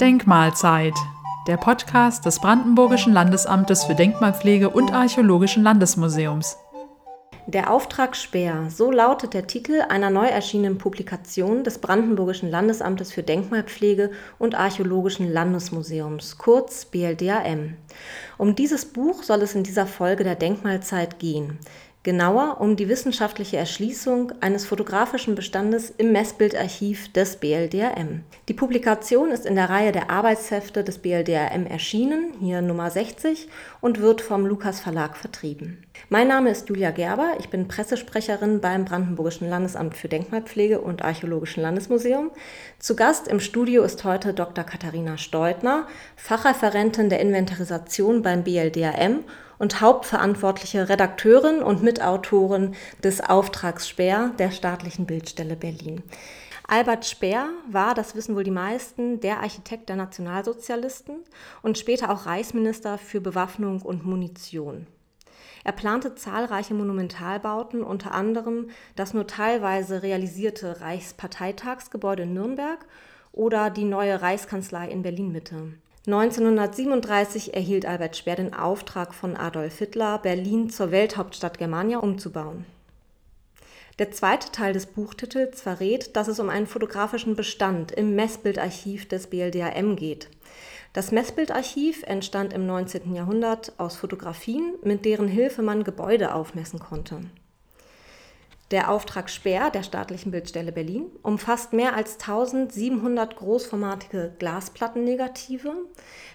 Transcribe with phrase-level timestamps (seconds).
[0.00, 0.94] Denkmalzeit,
[1.46, 6.56] der Podcast des Brandenburgischen Landesamtes für Denkmalpflege und Archäologischen Landesmuseums.
[7.46, 13.22] Der Auftrag Speer, so lautet der Titel einer neu erschienenen Publikation des Brandenburgischen Landesamtes für
[13.22, 14.10] Denkmalpflege
[14.40, 17.76] und Archäologischen Landesmuseums, kurz BLDAM.
[18.36, 21.60] Um dieses Buch soll es in dieser Folge der Denkmalzeit gehen
[22.06, 28.22] genauer um die wissenschaftliche Erschließung eines fotografischen Bestandes im Messbildarchiv des BLDRM.
[28.48, 33.48] Die Publikation ist in der Reihe der Arbeitshefte des BLDRM erschienen, hier Nummer 60,
[33.80, 35.82] und wird vom Lukas Verlag vertrieben.
[36.08, 41.64] Mein Name ist Julia Gerber, ich bin Pressesprecherin beim Brandenburgischen Landesamt für Denkmalpflege und Archäologischen
[41.64, 42.30] Landesmuseum.
[42.78, 44.62] Zu Gast im Studio ist heute Dr.
[44.62, 49.24] Katharina Steutner, Fachreferentin der Inventarisation beim BLDRM
[49.58, 56.02] und hauptverantwortliche Redakteurin und Mitautorin des Auftrags Speer der staatlichen Bildstelle Berlin.
[56.68, 61.16] Albert Speer war, das wissen wohl die meisten, der Architekt der Nationalsozialisten
[61.62, 64.88] und später auch Reichsminister für Bewaffnung und Munition.
[65.62, 72.84] Er plante zahlreiche Monumentalbauten, unter anderem das nur teilweise realisierte Reichsparteitagsgebäude in Nürnberg
[73.32, 75.72] oder die neue Reichskanzlei in Berlin-Mitte.
[76.06, 82.64] 1937 erhielt Albert Speer den Auftrag von Adolf Hitler, Berlin zur Welthauptstadt Germania umzubauen.
[83.98, 89.26] Der zweite Teil des Buchtitels verrät, dass es um einen fotografischen Bestand im Messbildarchiv des
[89.26, 90.28] BLDAM geht.
[90.92, 93.12] Das Messbildarchiv entstand im 19.
[93.12, 97.22] Jahrhundert aus Fotografien, mit deren Hilfe man Gebäude aufmessen konnte.
[98.72, 105.72] Der Auftrag Speer der staatlichen Bildstelle Berlin umfasst mehr als 1700 großformatige Glasplattennegative,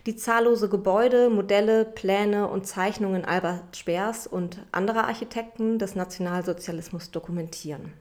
[0.05, 7.91] die zahllose Gebäude, Modelle, Pläne und Zeichnungen Albert Speers und anderer Architekten des Nationalsozialismus dokumentieren.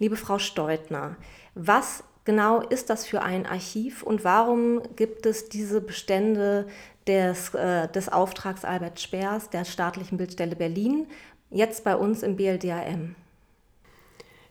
[0.00, 1.14] Liebe Frau Steutner,
[1.54, 6.66] was genau ist das für ein Archiv und warum gibt es diese Bestände
[7.06, 11.06] des, äh, des Auftrags Albert Speers der staatlichen Bildstelle Berlin
[11.50, 13.16] jetzt bei uns im BLDAM?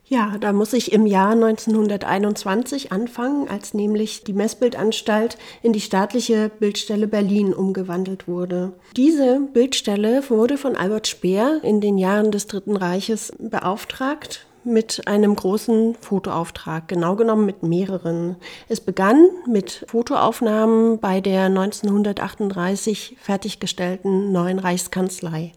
[0.09, 6.49] Ja, da muss ich im Jahr 1921 anfangen, als nämlich die Messbildanstalt in die staatliche
[6.49, 8.73] Bildstelle Berlin umgewandelt wurde.
[8.97, 15.35] Diese Bildstelle wurde von Albert Speer in den Jahren des Dritten Reiches beauftragt mit einem
[15.35, 18.37] großen Fotoauftrag, genau genommen mit mehreren.
[18.69, 25.51] Es begann mit Fotoaufnahmen bei der 1938 fertiggestellten neuen Reichskanzlei.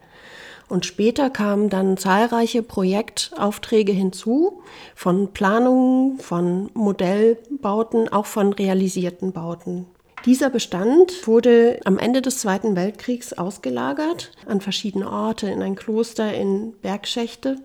[0.69, 4.63] Und später kamen dann zahlreiche Projektaufträge hinzu,
[4.95, 9.85] von Planungen, von Modellbauten, auch von realisierten Bauten.
[10.25, 16.33] Dieser Bestand wurde am Ende des Zweiten Weltkriegs ausgelagert an verschiedene Orte, in ein Kloster,
[16.33, 17.57] in Bergschächte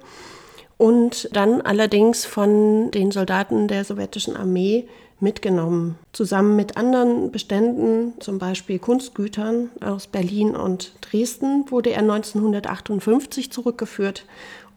[0.79, 4.89] und dann allerdings von den Soldaten der sowjetischen Armee
[5.21, 5.99] mitgenommen.
[6.13, 14.25] Zusammen mit anderen Beständen, zum Beispiel Kunstgütern aus Berlin und Dresden, wurde er 1958 zurückgeführt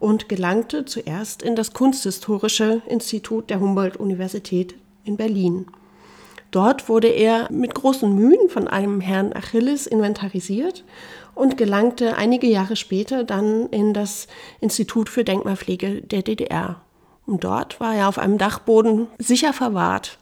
[0.00, 4.74] und gelangte zuerst in das Kunsthistorische Institut der Humboldt-Universität
[5.04, 5.66] in Berlin.
[6.50, 10.84] Dort wurde er mit großen Mühen von einem Herrn Achilles inventarisiert
[11.34, 14.28] und gelangte einige Jahre später dann in das
[14.60, 16.80] Institut für Denkmalpflege der DDR.
[17.26, 20.18] Und dort war er auf einem Dachboden sicher verwahrt,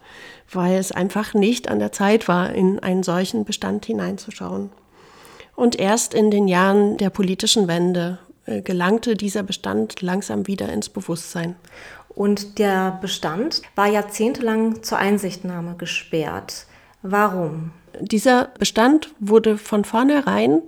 [0.53, 4.71] weil es einfach nicht an der Zeit war, in einen solchen Bestand hineinzuschauen.
[5.57, 10.89] Und erst in den Jahren der politischen Wende äh, gelangte dieser Bestand langsam wieder ins
[10.89, 11.57] Bewusstsein.
[12.09, 16.67] Und der Bestand war jahrzehntelang zur Einsichtnahme gesperrt.
[17.03, 17.73] Warum?
[18.01, 20.63] Dieser Bestand wurde von vornherein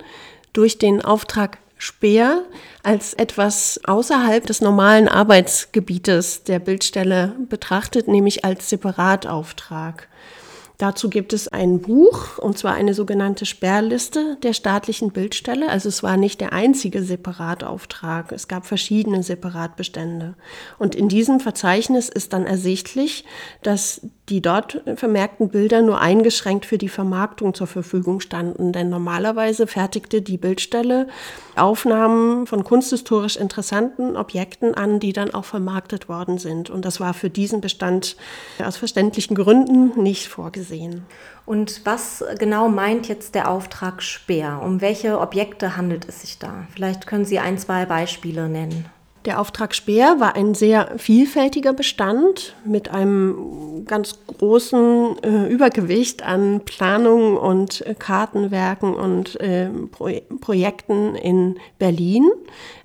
[0.53, 2.43] durch den Auftrag Speer
[2.81, 10.07] als etwas außerhalb des normalen Arbeitsgebietes der Bildstelle betrachtet, nämlich als Separatauftrag.
[10.77, 15.69] Dazu gibt es ein Buch, und zwar eine sogenannte Sperrliste der staatlichen Bildstelle.
[15.69, 18.31] Also es war nicht der einzige Separatauftrag.
[18.31, 20.35] Es gab verschiedene Separatbestände.
[20.79, 23.23] Und in diesem Verzeichnis ist dann ersichtlich,
[23.61, 28.71] dass die dort vermerkten Bilder nur eingeschränkt für die Vermarktung zur Verfügung standen.
[28.71, 31.07] Denn normalerweise fertigte die Bildstelle
[31.57, 36.69] Aufnahmen von kunsthistorisch interessanten Objekten an, die dann auch vermarktet worden sind.
[36.69, 38.15] Und das war für diesen Bestand
[38.63, 41.05] aus verständlichen Gründen nicht vorgesehen.
[41.45, 44.61] Und was genau meint jetzt der Auftrag Speer?
[44.63, 46.65] Um welche Objekte handelt es sich da?
[46.73, 48.85] Vielleicht können Sie ein, zwei Beispiele nennen.
[49.25, 56.61] Der Auftrag Speer war ein sehr vielfältiger Bestand mit einem ganz großen äh, Übergewicht an
[56.65, 60.09] Planungen und äh, Kartenwerken und äh, Pro
[60.41, 62.29] Projekten in Berlin.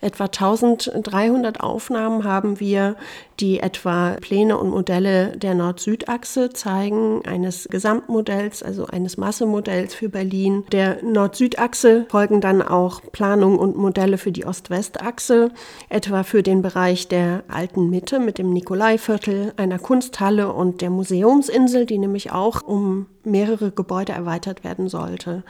[0.01, 2.95] Etwa 1300 Aufnahmen haben wir,
[3.41, 10.65] die etwa Pläne und Modelle der Nord-Süd-Achse zeigen, eines Gesamtmodells, also eines Massemodells für Berlin.
[10.73, 15.51] Der Nord-Süd-Achse folgen dann auch Planungen und Modelle für die Ost-West-Achse,
[15.89, 21.87] etwa für den Bereich der alten Mitte mit dem Nikolaiviertel, einer Kunsthalle und der Museumsinsel,
[21.87, 25.45] die nämlich auch um mehrere Gebäude erweitert werden sollte.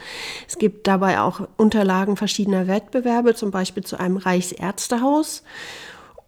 [0.46, 5.43] Es gibt dabei auch Unterlagen verschiedener Wettbewerbe, zum Beispiel zu einem Reichsärztehaus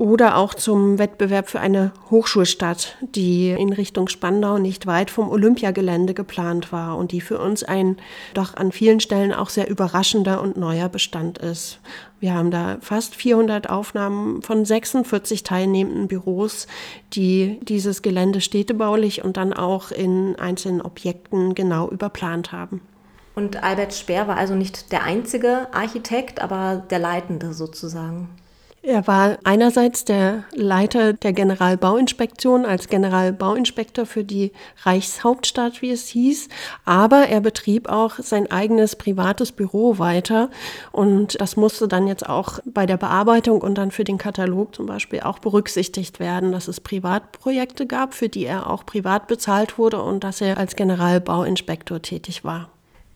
[0.00, 6.14] oder auch zum Wettbewerb für eine Hochschulstadt, die in Richtung Spandau nicht weit vom Olympiagelände
[6.14, 7.98] geplant war und die für uns ein
[8.32, 11.80] doch an vielen Stellen auch sehr überraschender und neuer Bestand ist.
[12.18, 16.66] Wir haben da fast 400 Aufnahmen von 46 teilnehmenden Büros,
[17.12, 22.80] die dieses Gelände städtebaulich und dann auch in einzelnen Objekten genau überplant haben.
[23.34, 28.30] Und Albert Speer war also nicht der einzige Architekt, aber der Leitende sozusagen.
[28.82, 34.52] Er war einerseits der Leiter der Generalbauinspektion als Generalbauinspektor für die
[34.84, 36.48] Reichshauptstadt, wie es hieß,
[36.86, 40.48] aber er betrieb auch sein eigenes privates Büro weiter
[40.92, 44.86] und das musste dann jetzt auch bei der Bearbeitung und dann für den Katalog zum
[44.86, 50.00] Beispiel auch berücksichtigt werden, dass es Privatprojekte gab, für die er auch privat bezahlt wurde
[50.00, 52.70] und dass er als Generalbauinspektor tätig war.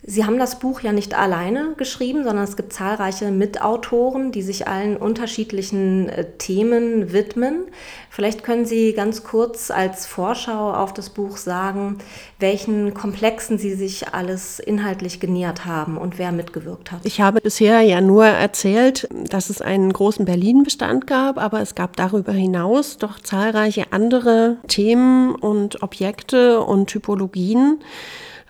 [0.06, 4.68] Sie haben das Buch ja nicht alleine geschrieben, sondern es gibt zahlreiche Mitautoren, die sich
[4.68, 7.64] allen unterschiedlichen äh, Themen widmen.
[8.10, 11.98] Vielleicht können Sie ganz kurz als Vorschau auf das Buch sagen,
[12.38, 17.00] welchen Komplexen Sie sich alles inhaltlich genähert haben und wer mitgewirkt hat.
[17.04, 21.96] Ich habe bisher ja nur erzählt, dass es einen großen Berlin-Bestand gab, aber es gab
[21.96, 27.80] darüber hinaus doch zahlreiche andere Themen und Objekte und Typologien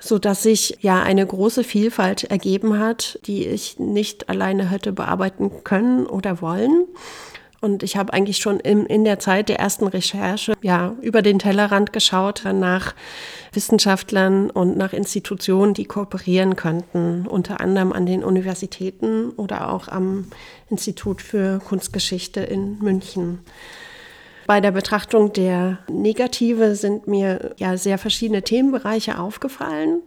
[0.05, 5.65] so dass sich ja eine große Vielfalt ergeben hat, die ich nicht alleine hätte bearbeiten
[5.65, 6.85] können oder wollen.
[7.63, 11.39] Und ich habe eigentlich schon in, in der Zeit der ersten Recherche ja über den
[11.39, 12.95] Tellerrand geschaut nach
[13.53, 20.27] Wissenschaftlern und nach Institutionen, die kooperieren könnten, unter anderem an den Universitäten oder auch am
[20.69, 23.39] Institut für Kunstgeschichte in München.
[24.47, 30.03] Bei der Betrachtung der Negative sind mir ja sehr verschiedene Themenbereiche aufgefallen.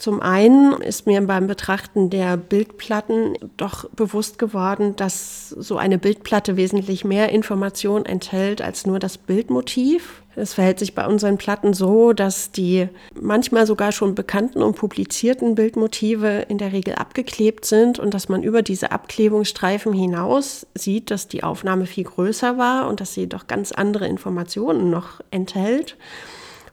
[0.00, 6.56] Zum einen ist mir beim Betrachten der Bildplatten doch bewusst geworden, dass so eine Bildplatte
[6.56, 10.22] wesentlich mehr Information enthält als nur das Bildmotiv.
[10.36, 15.54] Es verhält sich bei unseren Platten so, dass die manchmal sogar schon bekannten und publizierten
[15.54, 21.28] Bildmotive in der Regel abgeklebt sind und dass man über diese Abklebungsstreifen hinaus sieht, dass
[21.28, 25.98] die Aufnahme viel größer war und dass sie doch ganz andere Informationen noch enthält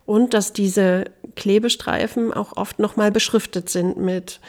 [0.07, 1.06] und dass diese
[1.36, 4.39] Klebestreifen auch oft nochmal beschriftet sind mit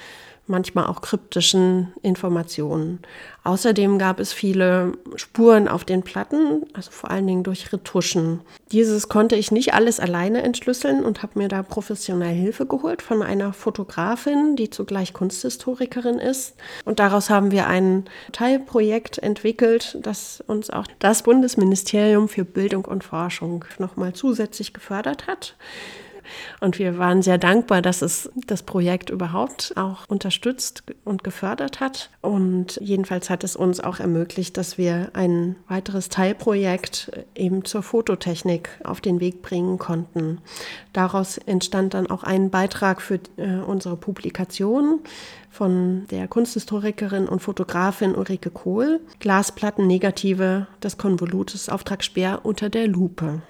[0.49, 3.01] manchmal auch kryptischen Informationen.
[3.45, 8.41] Außerdem gab es viele Spuren auf den Platten, also vor allen Dingen durch Retuschen.
[8.73, 13.23] Dieses konnte ich nicht alles alleine entschlüsseln und habe mir da professionell Hilfe geholt von
[13.23, 16.57] einer Fotografin, die zugleich Kunsthistorikerin ist.
[16.85, 23.05] Und daraus haben wir ein Teilprojekt entwickelt, das uns auch das Bundesministerium für Bildung und
[23.05, 25.57] Forschung nochmal zusätzlich gefördert hat.
[26.61, 32.11] Und wir waren sehr dankbar, dass es das Projekt überhaupt auch unterstützt und gefördert hat.
[32.21, 38.71] Und jedenfalls hat es uns auch ermöglicht, dass wir ein weiteres Teilprojekt eben zur Fototechnik
[38.85, 40.39] auf den Weg bringen konnten.
[40.93, 45.01] Daraus entstand dann auch ein Beitrag für äh, unsere Publikation
[45.51, 52.87] von der Kunsthistorikerin und Fotografin Ulrike Kohl, Glasplatten Negative des Konvolutes Auftrag Speer unter der
[52.87, 53.43] Lupe.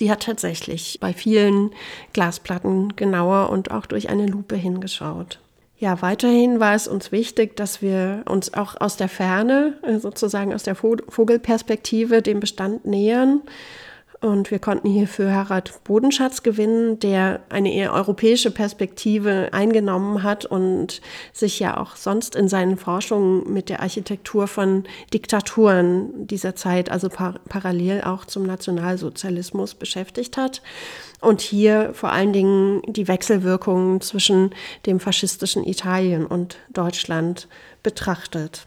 [0.00, 1.72] Sie hat tatsächlich bei vielen
[2.14, 5.40] Glasplatten genauer und auch durch eine Lupe hingeschaut.
[5.76, 10.54] Ja, weiterhin war es uns wichtig, dass wir uns auch aus der Ferne, äh, sozusagen
[10.54, 13.42] aus der Vogelperspektive, dem Bestand nähern
[14.20, 21.00] und wir konnten hierfür Harald Bodenschatz gewinnen, der eine eher europäische Perspektive eingenommen hat und
[21.32, 24.84] sich ja auch sonst in seinen Forschungen mit der Architektur von
[25.14, 30.60] Diktaturen dieser Zeit, also par parallel auch zum Nationalsozialismus beschäftigt hat.
[31.22, 34.50] Und hier vor allen Dingen die Wechselwirkungen zwischen
[34.84, 37.48] dem faschistischen Italien und Deutschland
[37.82, 38.66] betrachtet.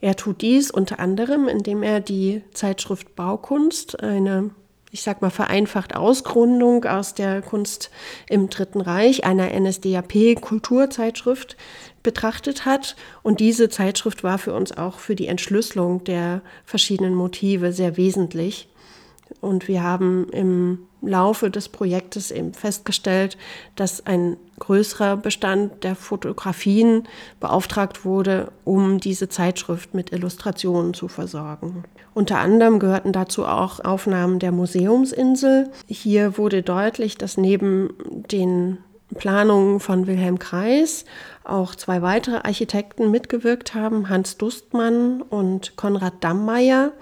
[0.00, 4.50] Er tut dies unter anderem, indem er die Zeitschrift Baukunst, eine
[4.94, 7.90] ich sag mal vereinfacht Ausgründung aus der Kunst
[8.28, 11.56] im Dritten Reich, einer NSDAP-Kulturzeitschrift,
[12.04, 12.94] betrachtet hat.
[13.24, 18.68] Und diese Zeitschrift war für uns auch für die Entschlüsselung der verschiedenen Motive sehr wesentlich.
[19.40, 23.36] Und wir haben im Laufe des Projektes eben festgestellt,
[23.74, 27.08] dass ein größerer Bestand der Fotografien
[27.40, 31.84] beauftragt wurde, um diese Zeitschrift mit Illustrationen zu versorgen.
[32.14, 35.70] Unter anderem gehörten dazu auch Aufnahmen der Museumsinsel.
[35.86, 37.92] Hier wurde deutlich, dass neben
[38.30, 38.78] den
[39.14, 41.04] Planungen von Wilhelm Kreis
[41.44, 46.92] auch zwei weitere Architekten mitgewirkt haben, Hans Dustmann und Konrad Dammeier.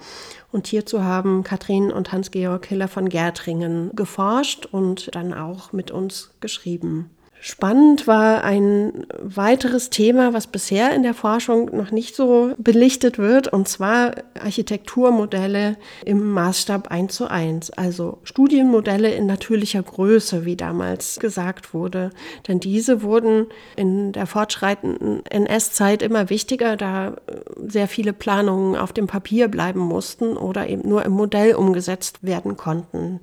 [0.51, 6.31] Und hierzu haben Katrin und Hans-Georg Hiller von Gärtringen geforscht und dann auch mit uns
[6.41, 7.09] geschrieben.
[7.45, 13.49] Spannend war ein weiteres Thema, was bisher in der Forschung noch nicht so belichtet wird,
[13.49, 21.19] und zwar Architekturmodelle im Maßstab 1 zu 1, also Studienmodelle in natürlicher Größe, wie damals
[21.19, 22.11] gesagt wurde.
[22.47, 27.17] Denn diese wurden in der fortschreitenden NS-Zeit immer wichtiger, da
[27.57, 32.55] sehr viele Planungen auf dem Papier bleiben mussten oder eben nur im Modell umgesetzt werden
[32.55, 33.19] konnten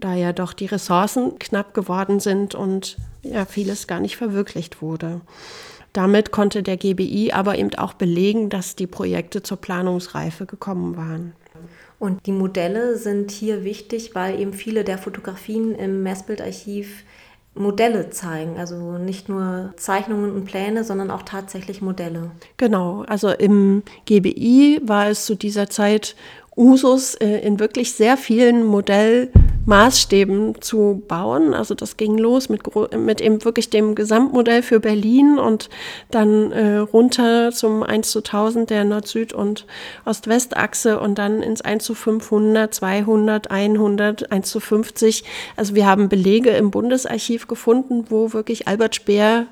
[0.00, 5.20] da ja doch die Ressourcen knapp geworden sind und ja vieles gar nicht verwirklicht wurde.
[5.92, 11.32] Damit konnte der GBI aber eben auch belegen, dass die Projekte zur Planungsreife gekommen waren.
[11.98, 17.04] Und die Modelle sind hier wichtig, weil eben viele der Fotografien im Messbildarchiv
[17.54, 22.30] Modelle zeigen, also nicht nur Zeichnungen und Pläne, sondern auch tatsächlich Modelle.
[22.58, 26.16] Genau, also im GBI war es zu dieser Zeit
[26.54, 28.66] Usus äh, in wirklich sehr vielen
[29.66, 31.52] Modellmaßstäben zu bauen.
[31.52, 32.62] Also das ging los mit,
[32.96, 35.68] mit eben wirklich dem Gesamtmodell für Berlin und
[36.10, 39.66] dann äh, runter zum 1 zu 1000 der Nord-Süd- und
[40.04, 45.24] Ost-West-Achse und dann ins 1 zu 500, 200, 100, 1 zu 50.
[45.56, 49.46] Also wir haben Belege im Bundesarchiv gefunden, wo wirklich Albert Speer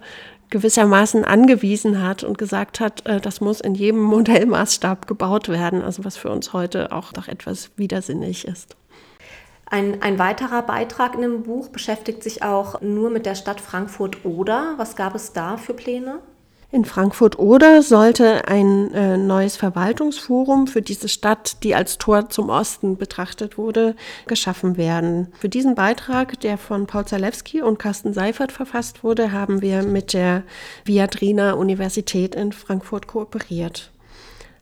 [0.50, 6.04] gewissermaßen angewiesen hat und gesagt hat, äh, das muss in jedem Modellmaßstab gebaut werden, also
[6.04, 8.76] was für uns heute auch doch etwas widersinnig ist.
[9.66, 14.74] Ein, ein weiterer Beitrag in dem Buch beschäftigt sich auch nur mit der Stadt Frankfurt-Oder.
[14.76, 16.20] Was gab es da für Pläne?
[16.74, 22.96] In Frankfurt-Oder sollte ein äh, neues Verwaltungsforum für diese Stadt, die als Tor zum Osten
[22.96, 23.94] betrachtet wurde,
[24.26, 25.32] geschaffen werden.
[25.38, 30.14] Für diesen Beitrag, der von Paul Zalewski und Carsten Seifert verfasst wurde, haben wir mit
[30.14, 30.42] der
[30.84, 33.92] Viadrina Universität in Frankfurt kooperiert.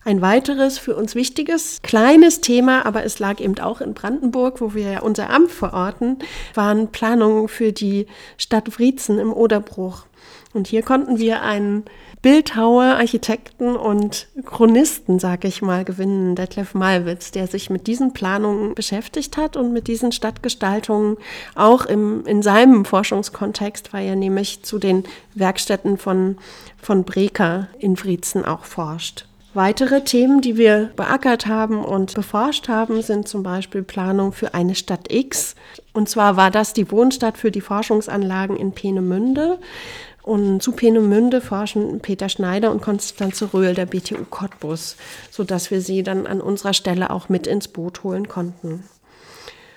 [0.04, 4.74] Ein weiteres für uns wichtiges, kleines Thema, aber es lag eben auch in Brandenburg, wo
[4.74, 6.18] wir ja unser Amt verorten,
[6.54, 8.06] waren Planungen für die
[8.36, 10.06] Stadt Wriezen im Oderbruch.
[10.54, 11.84] Und hier konnten wir einen
[12.20, 18.74] Bildhauer, Architekten und Chronisten, sage ich mal, gewinnen, Detlef Malwitz, der sich mit diesen Planungen
[18.74, 21.16] beschäftigt hat und mit diesen Stadtgestaltungen
[21.54, 25.04] auch im, in seinem Forschungskontext, weil er nämlich zu den
[25.34, 26.38] Werkstätten von,
[26.80, 29.26] von Breker in Friezen auch forscht.
[29.54, 34.74] Weitere Themen, die wir beackert haben und beforscht haben, sind zum Beispiel Planung für eine
[34.74, 35.56] Stadt X.
[35.92, 39.58] Und zwar war das die Wohnstadt für die Forschungsanlagen in Peenemünde.
[40.22, 44.96] Und zu Peenemünde forschen Peter Schneider und Konstanze Röhl der BTU Cottbus,
[45.30, 48.84] sodass wir sie dann an unserer Stelle auch mit ins Boot holen konnten.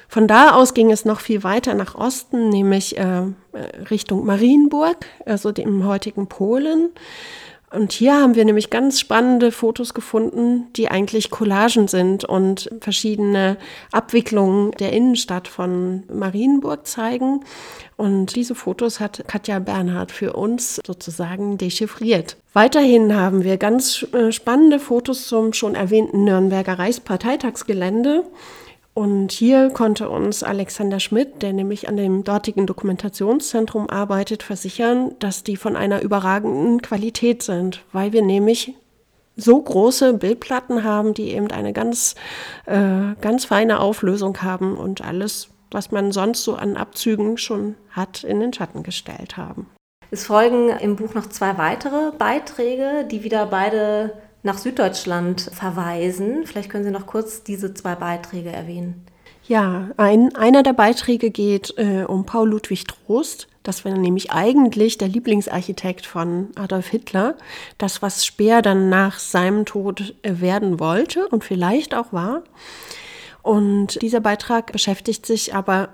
[0.08, 3.24] Von da aus ging es noch viel weiter nach Osten, nämlich äh,
[3.90, 6.92] Richtung Marienburg, also dem heutigen Polen.
[7.76, 13.58] Und hier haben wir nämlich ganz spannende Fotos gefunden, die eigentlich Collagen sind und verschiedene
[13.92, 17.42] Abwicklungen der Innenstadt von Marienburg zeigen.
[17.98, 22.38] Und diese Fotos hat Katja Bernhard für uns sozusagen dechiffriert.
[22.54, 28.24] Weiterhin haben wir ganz äh, spannende Fotos zum schon erwähnten Nürnberger Reichsparteitagsgelände.
[28.96, 35.44] Und hier konnte uns Alexander Schmidt, der nämlich an dem dortigen Dokumentationszentrum arbeitet, versichern, dass
[35.44, 38.74] die von einer überragenden Qualität sind, weil wir nämlich
[39.36, 42.16] so große Bildplatten haben, die eben eine ganz,
[42.68, 48.24] äh, ganz feine Auflösung haben und alles, was man sonst so an Abzügen schon hat,
[48.24, 49.70] in den Schatten gestellt haben.
[50.10, 54.14] Es folgen im Buch noch zwei weitere Beiträge, die wieder beide
[54.46, 56.46] nach Süddeutschland verweisen.
[56.46, 59.06] Vielleicht können Sie noch kurz diese zwei Beiträge erwähnen.
[59.48, 63.48] Ja, ein, einer der Beiträge geht äh, um Paul Ludwig Trost.
[63.64, 67.36] Das war nämlich eigentlich der Lieblingsarchitekt von Adolf Hitler.
[67.78, 72.44] Das, was Speer dann nach seinem Tod äh, werden wollte und vielleicht auch war.
[73.42, 75.90] Und dieser Beitrag beschäftigt sich aber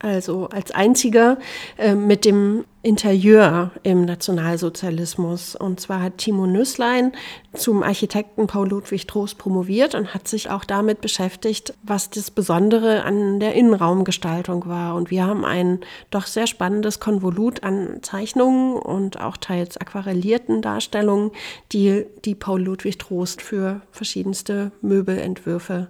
[0.00, 1.38] also als einziger
[1.76, 5.56] äh, mit dem Interieur im Nationalsozialismus.
[5.56, 7.12] Und zwar hat Timo Nüsslein
[7.52, 13.02] zum Architekten Paul Ludwig Trost promoviert und hat sich auch damit beschäftigt, was das Besondere
[13.02, 14.94] an der Innenraumgestaltung war.
[14.94, 21.32] Und wir haben ein doch sehr spannendes Konvolut an Zeichnungen und auch teils aquarellierten Darstellungen,
[21.72, 25.88] die, die Paul Ludwig Trost für verschiedenste Möbelentwürfe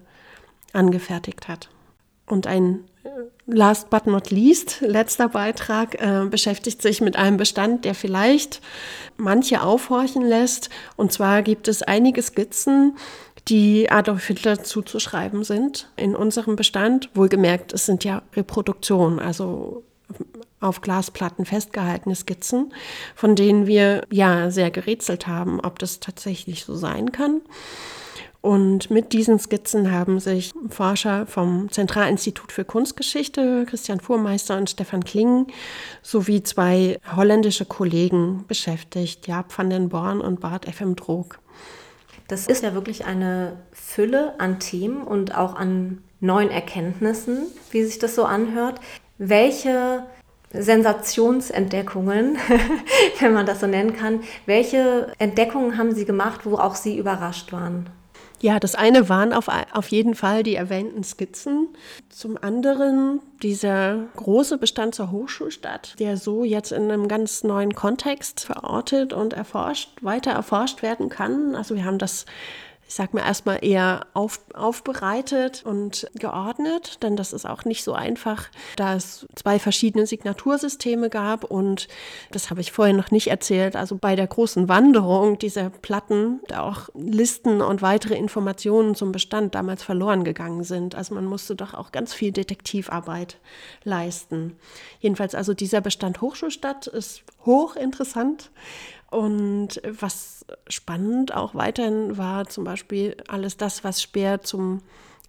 [0.73, 1.69] angefertigt hat.
[2.27, 2.85] Und ein
[3.47, 8.61] last but not least, letzter Beitrag, äh, beschäftigt sich mit einem Bestand, der vielleicht
[9.17, 10.71] manche aufhorchen lässt.
[10.97, 12.97] Und zwar gibt es einige Skizzen,
[13.49, 17.09] die Adolf Hitler zuzuschreiben sind in unserem Bestand.
[17.15, 19.85] Wohlgemerkt, es sind ja Reproduktionen, also
[20.61, 22.73] auf Glasplatten festgehaltene Skizzen,
[23.15, 27.41] von denen wir ja sehr gerätselt haben, ob das tatsächlich so sein kann.
[28.41, 35.03] Und mit diesen Skizzen haben sich Forscher vom Zentralinstitut für Kunstgeschichte, Christian Fuhrmeister und Stefan
[35.03, 35.49] Kling,
[36.03, 40.95] sowie zwei holländische Kollegen beschäftigt, Jaap van den Born und Bart F.M.
[40.95, 41.41] Droog.
[42.29, 47.99] Das ist ja wirklich eine Fülle an Themen und auch an neuen Erkenntnissen, wie sich
[47.99, 48.81] das so anhört.
[49.19, 50.05] Welche
[50.53, 52.39] Sensationsentdeckungen,
[53.21, 57.53] wenn man das so nennen kann, welche Entdeckungen haben Sie gemacht, wo auch Sie überrascht
[57.53, 57.91] waren?
[58.41, 61.69] Ja, das eine waren auf, auf jeden Fall die erwähnten Skizzen.
[62.09, 68.41] Zum anderen dieser große Bestand zur Hochschulstadt, der so jetzt in einem ganz neuen Kontext
[68.41, 71.57] verortet und erforscht, weiter erforscht werden kann.
[71.57, 72.27] Also wir haben das
[72.89, 77.93] ich sag mal, erstmal eher auf, aufbereitet und geordnet, denn das ist auch nicht so
[77.93, 81.87] einfach, da es zwei verschiedene Signatursysteme gab und
[82.31, 83.77] das habe ich vorher noch nicht erzählt.
[83.77, 89.55] Also bei der großen Wanderung dieser Platten da auch Listen und weitere Informationen zum Bestand
[89.55, 90.95] damals verloren gegangen sind.
[90.95, 93.37] Also man musste doch auch ganz viel Detektivarbeit
[93.85, 94.57] leisten.
[95.01, 98.51] Jedenfalls also dieser Bestand Hochschulstadt ist hochinteressant.
[99.11, 104.83] Und was spannend auch weiterhin war zum Beispiel alles das, was Speer zum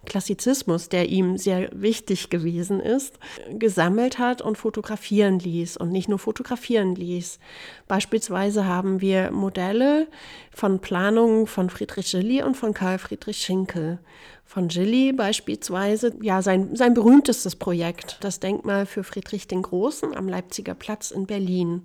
[0.06, 3.18] Klassizismus, der ihm sehr wichtig gewesen ist,
[3.50, 7.38] gesammelt hat und fotografieren ließ und nicht nur fotografieren ließ.
[7.86, 10.08] Beispielsweise haben wir Modelle
[10.52, 13.98] von Planungen von Friedrich Gilly und von Karl Friedrich Schinkel.
[14.46, 20.28] Von Gilly beispielsweise, ja, sein, sein berühmtestes Projekt, das Denkmal für Friedrich den Großen am
[20.28, 21.84] Leipziger Platz in Berlin.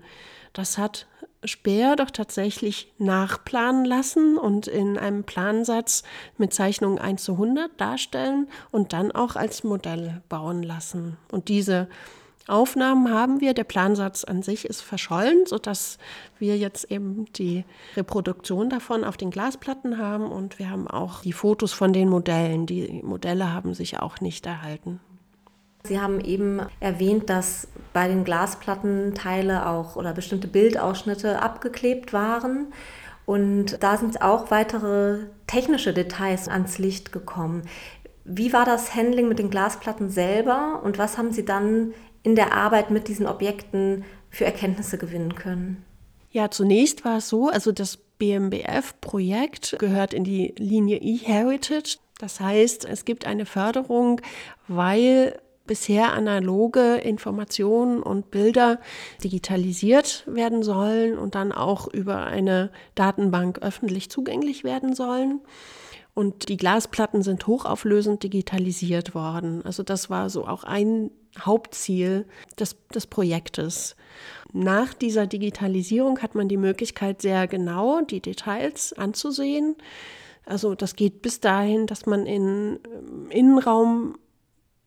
[0.54, 1.06] Das hat
[1.48, 6.04] Speer doch tatsächlich nachplanen lassen und in einem Plansatz
[6.38, 11.18] mit Zeichnungen 1 zu 100 darstellen und dann auch als Modell bauen lassen.
[11.32, 11.88] Und diese
[12.48, 13.54] Aufnahmen haben wir.
[13.54, 15.98] Der Plansatz an sich ist verschollen, sodass
[16.38, 17.66] wir jetzt eben die
[17.96, 22.68] Reproduktion davon auf den Glasplatten haben und wir haben auch die Fotos von den Modellen.
[22.68, 25.00] Die Modelle haben sich auch nicht erhalten.
[25.86, 32.74] Sie haben eben erwähnt, dass bei den Glasplatten Teile auch oder bestimmte Bildausschnitte abgeklebt waren.
[33.26, 37.64] Und da sind auch weitere technische Details ans Licht gekommen.
[38.24, 41.94] Wie war das Handling mit den Glasplatten selber und was haben Sie dann
[42.24, 45.86] in der Arbeit mit diesen Objekten für Erkenntnisse gewinnen können?
[46.32, 51.98] Ja, zunächst war es so, also das BMBF-Projekt gehört in die Linie eHeritage.
[52.20, 54.22] Das heißt, es gibt eine Förderung,
[54.68, 58.80] weil bisher analoge Informationen und Bilder
[59.24, 65.42] digitalisiert werden sollen und dann auch über eine Datenbank öffentlich zugänglich werden sollen.
[66.14, 69.66] Und die Glasplatten sind hochauflösend digitalisiert worden.
[69.66, 72.26] Also das war so auch ein Hauptziel
[72.58, 73.98] des, des Projektes.
[74.54, 79.76] Nach dieser Digitalisierung hat man die Möglichkeit, sehr genau die Details anzusehen.
[80.46, 84.18] Also das geht bis dahin, dass man in ähm, Innenraum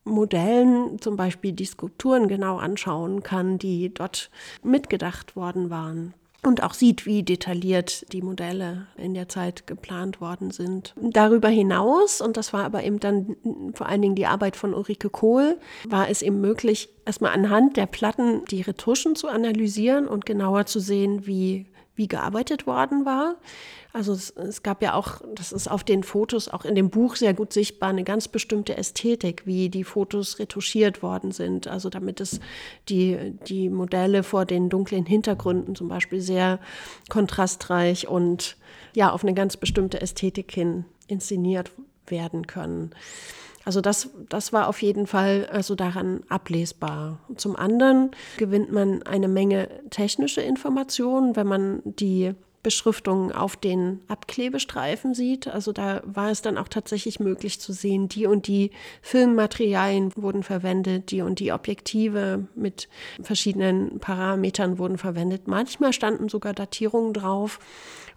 [0.09, 4.31] Modellen zum Beispiel die Skulpturen genau anschauen kann, die dort
[4.63, 6.15] mitgedacht worden waren.
[6.45, 10.95] Und auch sieht, wie detailliert die Modelle in der Zeit geplant worden sind.
[10.97, 13.37] Darüber hinaus, und das war aber eben dann
[13.75, 17.87] vor allen Dingen die Arbeit von Ulrike Kohl, war es eben möglich, erstmal anhand der
[17.87, 21.67] Platten die Retuschen zu analysieren und genauer zu sehen, wie
[21.99, 23.37] wie gearbeitet worden war.
[23.93, 27.17] Also es, es, gab ja auch, das ist auf den Fotos, auch in dem Buch
[27.17, 31.67] sehr gut sichtbar, eine ganz bestimmte Ästhetik, wie die Fotos retuschiert worden sind.
[31.69, 32.41] Also damit es
[32.89, 36.61] die, die Modelle vor den dunklen Hintergründen zum Beispiel sehr
[37.09, 38.57] kontrastreich und
[38.95, 41.73] ja, auf eine ganz bestimmte Ästhetik hin inszeniert
[42.07, 42.95] werden können.
[43.69, 47.19] Also das, das war auf jeden Fall also daran ablesbar.
[47.37, 55.13] Zum anderen gewinnt man eine Menge technische Informationen, wenn man die Beschriftungen auf den Abklebestreifen
[55.13, 55.49] sieht.
[55.49, 58.71] Also da war es dann auch tatsächlich möglich zu sehen, die und die
[59.03, 62.89] Filmmaterialien wurden verwendet, die und die Objektive mit
[63.21, 65.47] verschiedenen Parametern wurden verwendet.
[65.47, 67.59] Manchmal standen sogar Datierungen drauf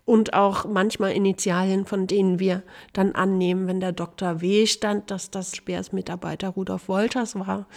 [0.06, 4.42] und auch manchmal Initialien, von denen wir dann annehmen, wenn der Dr.
[4.42, 7.68] W stand, dass das Speers Mitarbeiter Rudolf Wolters war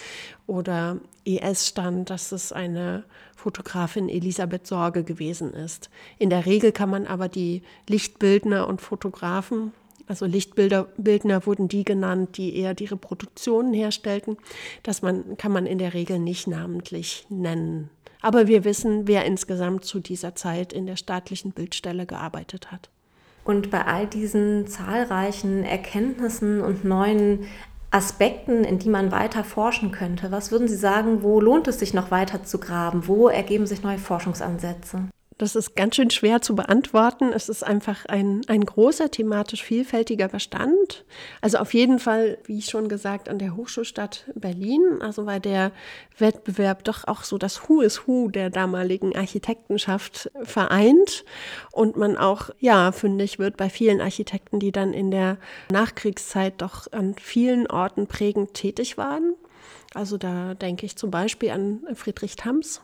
[0.47, 3.05] oder ES stand, dass es eine
[3.37, 5.91] Fotografin Elisabeth Sorge gewesen ist.
[6.19, 9.73] In der Regel kann man aber die Lichtbildner und Fotografen
[10.07, 14.37] also Lichtbildner wurden die genannt, die eher die Reproduktionen herstellten.
[14.83, 17.89] Das man, kann man in der Regel nicht namentlich nennen.
[18.25, 22.89] Aber wir wissen, wer insgesamt zu dieser Zeit in der staatlichen Bildstelle gearbeitet hat.
[23.45, 27.41] Und bei all diesen zahlreichen Erkenntnissen und neuen
[27.91, 31.93] Aspekten, in die man weiter forschen könnte, was würden Sie sagen, wo lohnt es sich
[31.93, 33.07] noch weiter zu graben?
[33.07, 35.01] Wo ergeben sich neue Forschungsansätze?
[35.37, 37.33] Das ist ganz schön schwer zu beantworten.
[37.33, 41.05] Es ist einfach ein, ein großer thematisch vielfältiger Bestand.
[41.41, 45.01] Also auf jeden Fall, wie schon gesagt, an der Hochschulstadt Berlin.
[45.01, 45.73] Also weil der
[46.19, 51.25] Wettbewerb doch auch so das Who is Who der damaligen Architektenschaft vereint
[51.73, 56.93] und man auch, ja, fündig wird bei vielen Architekten, die dann in der Nachkriegszeit doch
[56.93, 59.35] an vielen Orten prägend tätig waren.
[59.95, 62.81] Also da denke ich zum Beispiel an Friedrich Thams,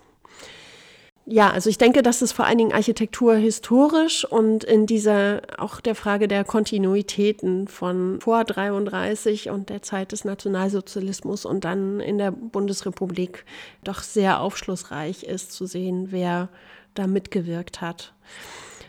[1.32, 5.80] ja, also ich denke, dass es vor allen Dingen Architektur historisch und in dieser auch
[5.80, 12.18] der Frage der Kontinuitäten von vor 33 und der Zeit des Nationalsozialismus und dann in
[12.18, 13.44] der Bundesrepublik
[13.84, 16.48] doch sehr aufschlussreich ist zu sehen, wer
[16.94, 18.12] da mitgewirkt hat.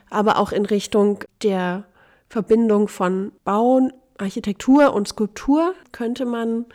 [0.10, 1.84] Aber auch in Richtung der
[2.28, 6.66] Verbindung von Bauen, Architektur und Skulptur könnte man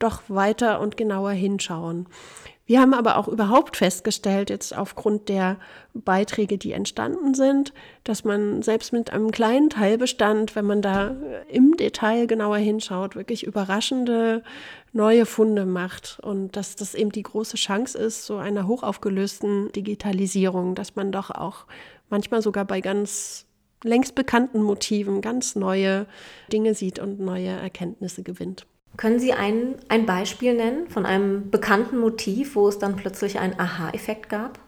[0.00, 2.08] doch weiter und genauer hinschauen.
[2.64, 5.58] Wir haben aber auch überhaupt festgestellt, jetzt aufgrund der
[5.94, 7.72] Beiträge, die entstanden sind,
[8.04, 11.16] dass man selbst mit einem kleinen Teilbestand, wenn man da
[11.48, 14.44] im Detail genauer hinschaut, wirklich überraschende
[14.92, 20.76] neue Funde macht und dass das eben die große Chance ist, so einer hochaufgelösten Digitalisierung,
[20.76, 21.66] dass man doch auch
[22.10, 23.46] manchmal sogar bei ganz
[23.82, 26.06] längst bekannten Motiven ganz neue
[26.52, 28.66] Dinge sieht und neue Erkenntnisse gewinnt.
[28.96, 33.58] Können Sie ein, ein Beispiel nennen von einem bekannten Motiv, wo es dann plötzlich einen
[33.58, 34.58] Aha-Effekt gab?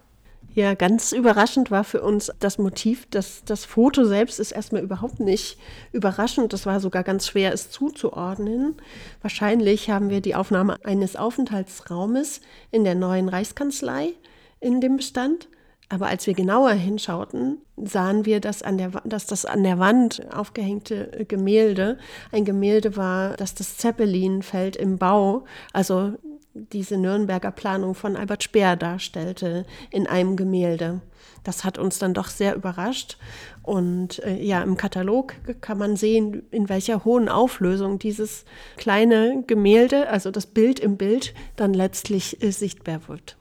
[0.55, 5.19] Ja, ganz überraschend war für uns das Motiv, dass das Foto selbst ist erstmal überhaupt
[5.19, 5.59] nicht
[5.91, 6.53] überraschend.
[6.53, 8.77] Das war sogar ganz schwer, es zuzuordnen.
[9.21, 14.13] Wahrscheinlich haben wir die Aufnahme eines Aufenthaltsraumes in der neuen Reichskanzlei
[14.61, 15.49] in dem Bestand.
[15.89, 20.23] Aber als wir genauer hinschauten, sahen wir, dass, an der, dass das an der Wand
[20.35, 21.99] aufgehängte Gemälde
[22.33, 26.15] ein Gemälde war, das das Zeppelinfeld im Bau, also
[26.55, 31.01] diese Nürnberger Planung von Albert Speer darstellte, in einem Gemälde.
[31.43, 33.19] Das hat uns dann doch sehr überrascht.
[33.63, 38.45] Und äh, ja, im Katalog kann man sehen, in welcher hohen Auflösung dieses
[38.77, 43.37] kleine Gemälde, also das Bild im Bild, dann letztlich äh, sichtbar wird.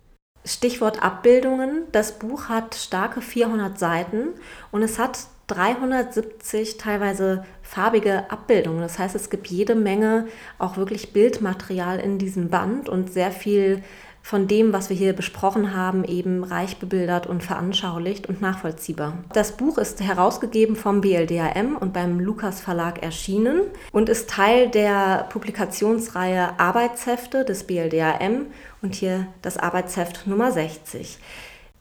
[0.45, 1.83] Stichwort Abbildungen.
[1.91, 4.29] Das Buch hat starke 400 Seiten
[4.71, 8.81] und es hat 370 teilweise farbige Abbildungen.
[8.81, 10.27] Das heißt, es gibt jede Menge
[10.57, 13.83] auch wirklich Bildmaterial in diesem Band und sehr viel
[14.23, 19.17] von dem, was wir hier besprochen haben, eben reich bebildert und veranschaulicht und nachvollziehbar.
[19.33, 23.59] Das Buch ist herausgegeben vom BLDAM und beim Lukas Verlag erschienen
[23.91, 28.45] und ist Teil der Publikationsreihe Arbeitshefte des BLDAM
[28.81, 31.19] und hier das Arbeitsheft Nummer 60.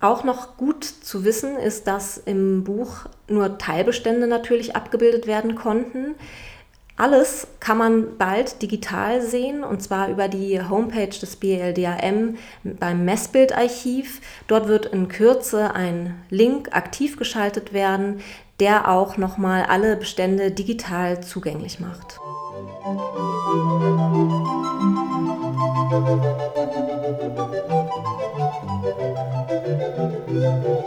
[0.00, 6.16] Auch noch gut zu wissen ist, dass im Buch nur Teilbestände natürlich abgebildet werden konnten.
[6.96, 14.20] Alles kann man bald digital sehen und zwar über die Homepage des BLDAM beim Messbildarchiv.
[14.46, 18.20] Dort wird in Kürze ein Link aktiv geschaltet werden,
[18.61, 22.18] der auch nochmal alle Bestände digital zugänglich macht.
[30.28, 30.81] Musik